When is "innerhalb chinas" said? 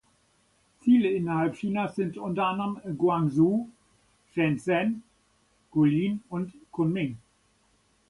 1.11-1.95